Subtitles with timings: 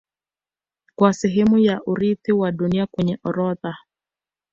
[0.95, 3.77] Kama sehemu ya urithi wa Dunia kwenye orodha